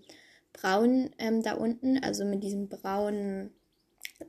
Braun 0.54 1.10
ähm, 1.18 1.42
da 1.42 1.54
unten, 1.54 2.04
also 2.04 2.26
mit 2.26 2.44
diesem 2.44 2.70
braunen, 2.70 3.52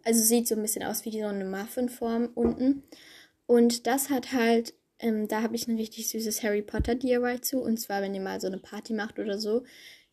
also 0.04 0.23
sieht 0.23 0.49
so 0.49 0.54
ein 0.54 0.62
bisschen 0.62 0.82
aus 0.82 1.04
wie 1.04 1.11
so 1.11 1.26
eine 1.26 1.44
Muffinform 1.44 2.30
unten. 2.34 2.82
Und 3.46 3.87
das 3.87 4.08
hat 4.08 4.32
halt, 4.32 4.73
ähm, 4.99 5.28
da 5.28 5.42
habe 5.42 5.54
ich 5.54 5.68
ein 5.68 5.76
richtig 5.76 6.08
süßes 6.08 6.42
Harry 6.42 6.62
Potter 6.62 6.94
DIY 6.94 7.42
zu. 7.42 7.61
Und 7.61 7.78
zwar, 7.78 8.02
wenn 8.02 8.14
ihr 8.14 8.20
mal 8.20 8.40
so 8.40 8.46
eine 8.46 8.58
Party 8.58 8.94
macht 8.94 9.18
oder 9.18 9.38
so, 9.38 9.64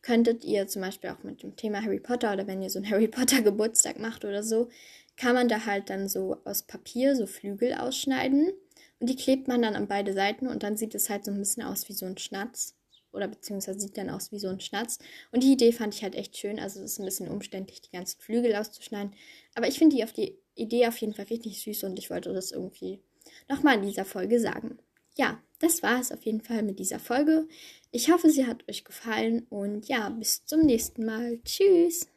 könntet 0.02 0.44
ihr 0.44 0.66
zum 0.66 0.82
Beispiel 0.82 1.10
auch 1.10 1.22
mit 1.22 1.42
dem 1.42 1.56
Thema 1.56 1.82
Harry 1.82 2.00
Potter 2.00 2.32
oder 2.32 2.46
wenn 2.46 2.62
ihr 2.62 2.70
so 2.70 2.78
einen 2.78 2.90
Harry 2.90 3.08
Potter 3.08 3.42
Geburtstag 3.42 3.98
macht 3.98 4.24
oder 4.24 4.42
so, 4.42 4.68
kann 5.16 5.34
man 5.34 5.48
da 5.48 5.66
halt 5.66 5.90
dann 5.90 6.08
so 6.08 6.38
aus 6.44 6.62
Papier 6.62 7.16
so 7.16 7.26
Flügel 7.26 7.74
ausschneiden. 7.74 8.52
Und 8.98 9.10
die 9.10 9.16
klebt 9.16 9.48
man 9.48 9.62
dann 9.62 9.74
an 9.74 9.88
beide 9.88 10.12
Seiten 10.12 10.46
und 10.46 10.62
dann 10.62 10.76
sieht 10.76 10.94
es 10.94 11.10
halt 11.10 11.24
so 11.24 11.32
ein 11.32 11.38
bisschen 11.38 11.64
aus 11.64 11.88
wie 11.88 11.92
so 11.92 12.06
ein 12.06 12.18
Schnatz 12.18 12.76
oder 13.12 13.28
beziehungsweise 13.28 13.80
sieht 13.80 13.98
dann 13.98 14.10
aus 14.10 14.32
wie 14.32 14.38
so 14.38 14.48
ein 14.48 14.60
Schnatz. 14.60 14.98
Und 15.32 15.42
die 15.42 15.52
Idee 15.52 15.72
fand 15.72 15.94
ich 15.94 16.02
halt 16.02 16.14
echt 16.14 16.36
schön. 16.36 16.58
Also 16.58 16.80
es 16.80 16.92
ist 16.92 16.98
ein 16.98 17.04
bisschen 17.04 17.28
umständlich, 17.28 17.82
die 17.82 17.90
ganzen 17.90 18.20
Flügel 18.20 18.54
auszuschneiden. 18.54 19.14
Aber 19.54 19.68
ich 19.68 19.78
finde 19.78 19.96
die 19.96 20.12
die 20.12 20.38
Idee 20.54 20.86
auf 20.86 20.96
jeden 20.98 21.14
Fall 21.14 21.26
richtig 21.26 21.60
süß 21.62 21.84
und 21.84 21.98
ich 21.98 22.10
wollte 22.10 22.32
das 22.32 22.52
irgendwie 22.52 23.00
nochmal 23.48 23.76
in 23.76 23.86
dieser 23.86 24.04
Folge 24.04 24.40
sagen. 24.40 24.78
Ja, 25.16 25.42
das 25.58 25.82
war 25.82 26.00
es 26.00 26.10
auf 26.10 26.24
jeden 26.24 26.40
Fall 26.40 26.62
mit 26.62 26.78
dieser 26.78 26.98
Folge. 26.98 27.46
Ich 27.94 28.10
hoffe, 28.10 28.30
sie 28.30 28.46
hat 28.46 28.66
euch 28.70 28.84
gefallen 28.84 29.46
und 29.50 29.86
ja, 29.86 30.08
bis 30.08 30.46
zum 30.46 30.60
nächsten 30.60 31.04
Mal. 31.04 31.40
Tschüss. 31.44 32.11